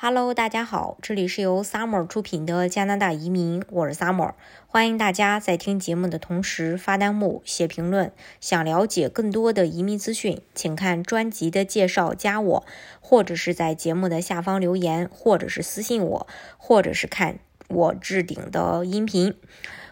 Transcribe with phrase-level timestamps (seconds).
[0.00, 4.34] Hello，大家好，这里是由 Summer 出品的加拿大移民，我是 Summer，
[4.68, 8.12] 欢迎大家在听节目的同时发弹幕、写评论。
[8.40, 12.64] 想了解更多的移民资讯，请看专辑的介绍，加我，
[13.00, 16.28] 或者是在节目的下方留言，或者是私信我，
[16.58, 19.34] 或者是看我置顶的音频。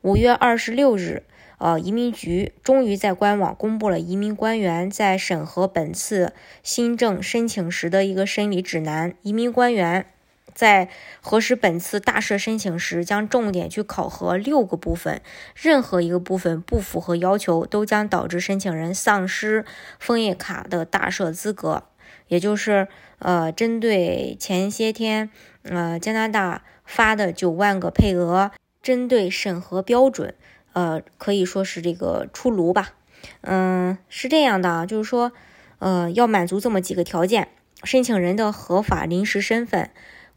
[0.00, 1.24] 五月二十六日。
[1.60, 6.32] 呃，移民局终于在官网公布了移民官员在审核本次
[6.62, 9.12] 新政申请时的一个审理指南。
[9.20, 10.06] 移民官员
[10.54, 10.88] 在
[11.20, 15.20] 核实本次大赦申请时，将重点去考核六个部分，
[15.54, 19.66] 任何一个部分不符合要求，都将导致申请人丧失
[19.98, 21.82] 枫叶卡的大赦资格。
[22.28, 25.28] 也就是，呃，针对前些天，
[25.64, 28.50] 呃，加拿大发的九万个配额，
[28.82, 30.34] 针对审核标准。
[30.72, 32.94] 呃，可以说是这个出炉吧，
[33.42, 35.32] 嗯，是这样的，就是说，
[35.78, 37.48] 呃，要满足这么几个条件：
[37.84, 39.90] 申请人的合法临时身份。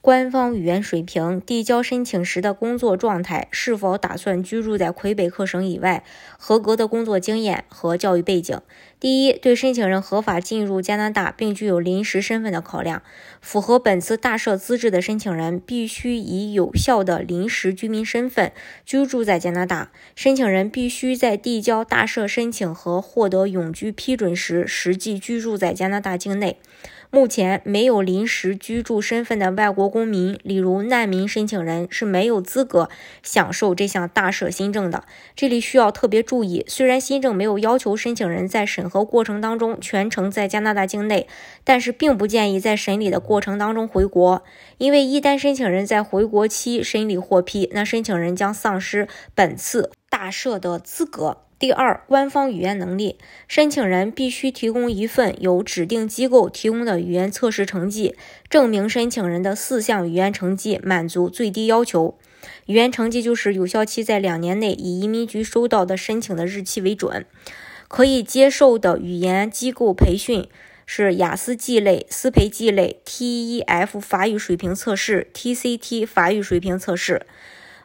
[0.03, 6.03] 官方语言水平、递交申请时的工作状态、是否打算居住在魁北克省以外、
[6.37, 8.59] 合格的工作经验和教育背景。
[8.99, 13.01] 第一，对申请人合法进入加拿大并具有临时身份的考量。
[13.39, 18.51] 符合本次大赦资质的申请人必须以有效的临时居民身份
[18.85, 19.89] 居住在加拿大。
[20.17, 26.57] 申请人必须在递交大赦申请和获得永居批准时实际居住在加拿大境内。
[27.15, 32.89] 目前没有临时居住身份的外国公民，例如难民申请人，是没有资格
[33.21, 35.03] 享受这项大赦新政的。
[35.35, 41.27] 这里需要特别注意，虽然新政没有要求申请人在审核过程当中全程在加拿大境内，
[41.63, 44.43] 但是并不建议在审理的过程当中回国，
[44.79, 49.91] 因为一旦申请人在回国期审理获批，那申请人将丧失本次
[50.23, 51.39] 大赦的资格。
[51.59, 58.15] 第二，官方语言能力，申请人必须提供一份由指定机构提供的语言测试成绩，
[58.49, 62.17] 证明申请人的四项语言成绩满足最低要求。
[62.67, 67.25] 语言成绩就是有效期在两年内，以移民局收到的申请的日期为准。
[67.89, 70.47] 可以接受的语言机构培训
[70.85, 77.25] 是雅思 G 类、思培 G 类、TEF 法语水平测试、TCT 法语水平测试。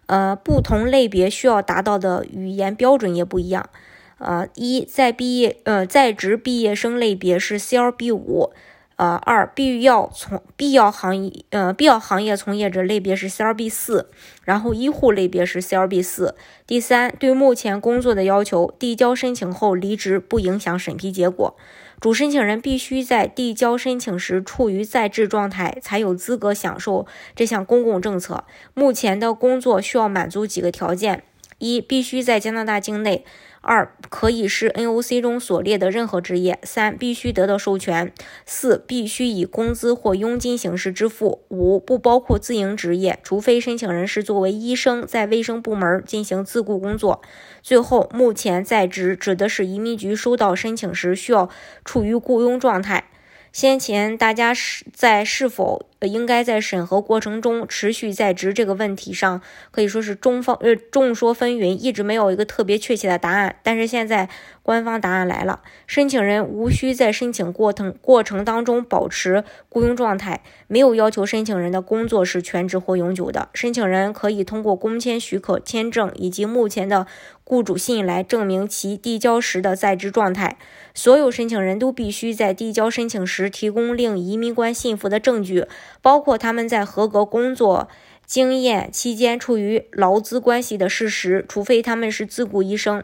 [0.08, 3.70] 呃，不同类别需要达到的语言标准也不一样。
[4.18, 8.50] 呃，一在毕业呃在职毕业生类别是 CLB 五，
[8.98, 14.10] 呃二必要从必要行业呃必要行业从业者类别是 CLB 四，
[14.44, 16.34] 然后医护类别是 CLB 四。
[16.66, 21.56] 第三，对目前工作的要求，递交申请后离职不影响审批结果。
[22.00, 28.44] 主申请人必须在递交申请时处于在职状态，才有资格享受这项公共政策。
[28.74, 31.24] 目前的工作需要满足几个条件：
[31.58, 33.24] 一，必须在加拿大境内。
[33.60, 36.58] 二可以是 NOC 中所列的任何职业。
[36.62, 38.12] 三必须得到授权。
[38.46, 41.42] 四必须以工资或佣金形式支付。
[41.48, 47.20] 五不包括自营职业，除非申请人是作为医生在卫生部门进行自雇工作。
[47.60, 51.50] 最后，目前在职指的是移民局收到申请时需要
[51.84, 53.10] 处于雇佣状态。
[53.50, 63.56] 先前大家是在是否呃应该在审核过程中持续在职这个问题上，可以说是中方呃众说纷纭，一直没有一个特别确切的答案。
[63.62, 64.28] 但是现在
[64.62, 73.48] 官方答案来了，申请人无需在申请过程过程当中保持雇佣状态，没有要求申请人的工作是全职或永久的。
[73.54, 77.06] 申请人可以通过工签许可签证以及目前的
[77.44, 80.58] 雇主信来证明其递交时的在职状态。
[80.94, 85.64] 所有申请人都必须在递交申请时提供令移民官信服的证据，
[86.02, 87.88] 包括他们在合格工作
[88.26, 93.02] 经验期间处于劳资关系的事实，除非他们是自雇医生。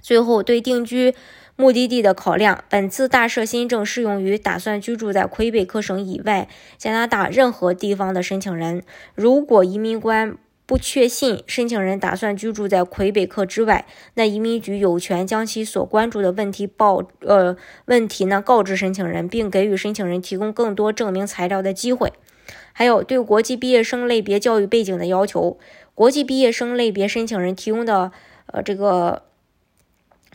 [0.00, 1.14] 最后，对定居
[1.56, 8.82] 目的地的考量，本次大赦新政适用于打算居住在魁北克省以外加拿大任何地方的申请人。
[9.14, 22.12] 如果移民官不确信申请人打算居住在魁北克之外，那移民局有权将其所关注的问题报呃问题呢告知申请人，并给予申请人提供更多证明材料的机会。
[22.72, 25.58] 还有对国际毕业生类别教育背景的要求，
[25.94, 28.10] 国际毕业生类别申请人提供的
[28.46, 29.22] 呃这个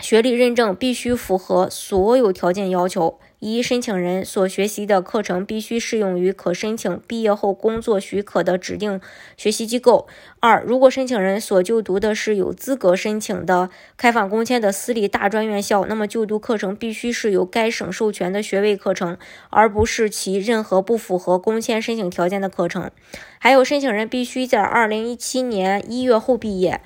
[0.01, 3.19] 学历认证必须符合所有条件要求。
[3.39, 9.01] 一、申请人所学习的课程必须适用于可申请毕业后工作许可的指定
[9.35, 10.07] 学习机构。
[10.39, 19.17] 二、如果申请人所就读的是有资格申请的开放工签的私立大专院校，那么就读课程必须是由该省授权的学位课程，
[19.49, 22.91] 而不是其任何不符合工签申请条件的课程。
[23.39, 26.81] 还有，申请人必须在二零一七年一月后毕业。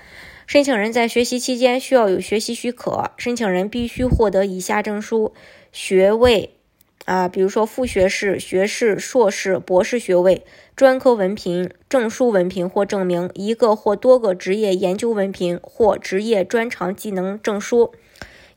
[0.48, 3.12] 申请人在学习期间需要有学习许可。
[3.18, 5.34] 申请人必须获得以下证书。
[5.72, 6.52] 学位，
[7.06, 10.44] 啊，比如说副学士、学士、硕士、博士学位、
[10.76, 17.94] 专科文凭、证书文凭或证明，一个或多个职业研究文凭或职业专长技能证书。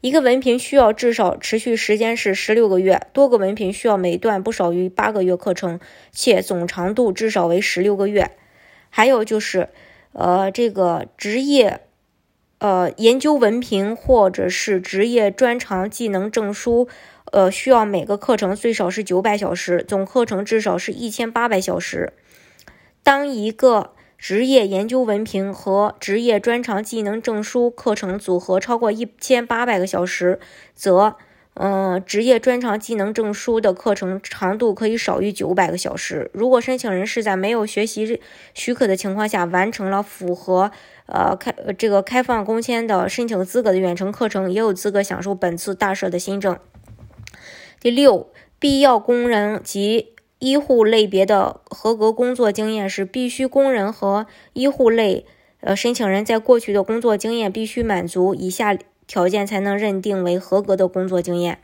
[0.00, 5.80] 一个文凭需要至少持续时间是十六个月，多个文凭需要每段不少于八个月课程，
[6.12, 8.30] 且总长度至少为十六个月。
[8.90, 9.70] 还有就是，
[10.12, 11.82] 呃，这个职业。
[12.60, 16.88] 呃，研究文凭或者是职业专长技能证书，
[17.30, 22.12] 呃，需要每个课程最少是九百小时，总课程至少是一千八百小时。
[23.04, 30.40] 当一个职业研究文凭和职业专长技能证书课程组合超过一千八百个小时，
[30.74, 31.14] 则。
[31.60, 36.30] 嗯，职业专长技能证书的课程长度可以少于九百个小时。
[36.32, 38.20] 如果申请人是在没有学习
[38.54, 40.70] 许可的情况下完成了符合
[41.06, 46.56] 呃开这个开放工签的申请资格的远程课程，也有资格享受本次大赦的新政。
[47.80, 48.30] 第六，
[48.60, 55.26] 必要工人及医护类别的合格工作经验是必须工人和医护类
[55.60, 58.78] 呃申请人在过去的工作经验必须满足以下。
[59.08, 61.58] 条件才能认定为合格的工作经验。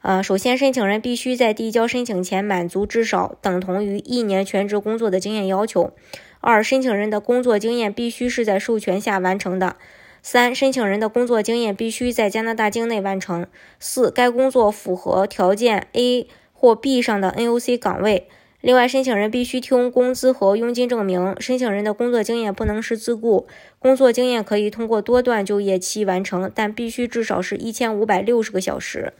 [0.00, 5.92] 呃，首先，申请人必须在递交申请前满足至少等同于一年全职工作的经验要求。
[6.40, 9.74] 二，申请人的工作经验必须是在授权下完成的。
[10.22, 13.46] 三，申请人的工作经验必须在加拿大境内完成。
[13.80, 18.28] 四，该工作符合条件 A 或 B 上的 NOC 岗位。
[18.60, 21.36] 另外，申请人必须提供工资和佣金证明。
[21.40, 23.46] 申请人的工作经验不能是自雇，
[23.78, 29.12] 工作经验可以通过多段就业期完成，但必须至少是一千五百六十个小时。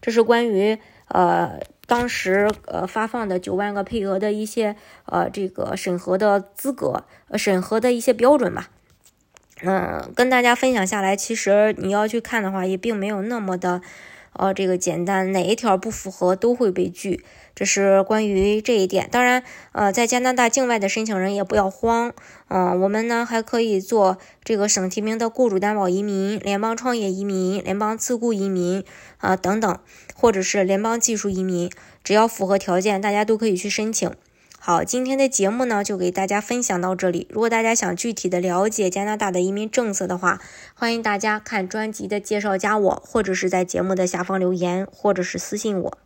[0.00, 0.78] 这是关于
[1.08, 4.76] 呃当时呃发放的九万个配额的一些
[5.06, 7.02] 呃这个审核的资格、
[7.34, 8.70] 审核的一些标准吧。
[9.62, 13.82] 嗯，跟大家分享下来，其实你要去看的话，也并没有那么的。
[14.32, 17.24] 呃，这个简单，哪一条不符合都会被拒，
[17.54, 19.08] 这是关于这一点。
[19.10, 19.42] 当然，
[19.72, 22.12] 呃，在加拿大境外的申请人也不要慌，
[22.48, 28.84] 嗯，我们呢还可以做这个省提名的雇主担保移民、联邦创业移民、联邦自雇移民
[29.18, 29.78] 啊等等，
[30.14, 31.70] 或者是联邦技术移民，
[32.04, 34.10] 只要符合条件，大家都可以去申请。
[34.62, 37.26] 好，今天的节目呢就给大家分享到这里。
[37.30, 40.38] 如果大家想具体的了解加拿大的移民政策的话，
[40.74, 45.98] 欢迎大家看专辑的介绍，加我，或者是在节目的下方留言，或者是私信我。